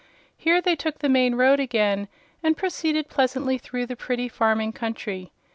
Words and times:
Here 0.35 0.61
they 0.61 0.75
took 0.75 0.97
the 0.97 1.09
main 1.09 1.35
road 1.35 1.59
again 1.59 2.07
and 2.41 2.57
proceeded 2.57 3.07
pleasantly 3.07 3.59
through 3.59 3.85
the 3.85 3.95
pretty 3.95 4.27
farming 4.29 4.73
country. 4.73 5.31